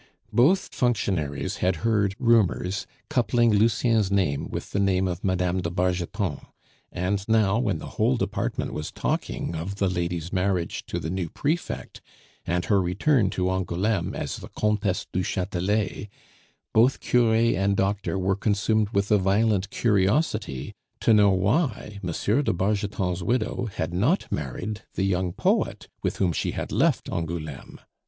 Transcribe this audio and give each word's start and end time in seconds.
Both 0.33 0.73
functionaries 0.73 1.57
had 1.57 1.75
heard 1.85 2.15
rumors 2.17 2.87
coupling 3.07 3.51
Lucien's 3.53 4.09
name 4.09 4.49
with 4.49 4.71
the 4.71 4.79
name 4.79 5.07
of 5.07 5.23
Mme. 5.23 5.59
de 5.61 5.69
Bargeton; 5.69 6.39
and 6.91 7.23
now 7.29 7.59
when 7.59 7.77
the 7.77 7.85
whole 8.01 8.17
department 8.17 8.73
was 8.73 8.91
talking 8.91 9.53
of 9.53 9.75
the 9.75 9.87
lady's 9.87 10.33
marriage 10.33 10.87
to 10.87 10.99
the 10.99 11.11
new 11.11 11.29
Prefect 11.29 12.01
and 12.47 12.65
her 12.65 12.81
return 12.81 13.29
to 13.29 13.51
Angouleme 13.51 14.15
as 14.15 14.37
the 14.37 14.47
Comtesse 14.49 15.05
du 15.13 15.21
Chatelet, 15.21 16.07
both 16.73 16.99
cure 16.99 17.35
and 17.35 17.77
doctor 17.77 18.17
were 18.17 18.35
consumed 18.35 18.89
with 18.89 19.11
a 19.11 19.19
violent 19.19 19.69
curiosity 19.69 20.73
to 21.01 21.13
know 21.13 21.29
why 21.29 21.99
M. 22.03 22.09
de 22.11 22.51
Bargeton's 22.53 23.21
widow 23.21 23.69
had 23.75 23.93
not 23.93 24.31
married 24.31 24.81
the 24.95 25.03
young 25.05 25.31
poet 25.31 25.89
with 26.01 26.17
whom 26.17 26.31
she 26.33 26.53
had 26.53 26.71
left 26.71 27.07
Angouleme. 27.07 27.79